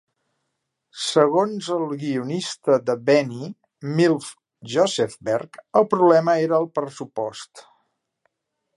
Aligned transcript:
Segons 1.01 1.67
el 1.75 1.85
guionista 2.03 2.79
de 2.89 2.97
Benny, 3.11 3.51
Milt 4.01 4.33
Josefsberg, 4.75 5.63
el 5.83 5.89
problema 5.95 6.39
era 6.49 6.61
el 6.65 6.71
pressupost. 6.81 7.67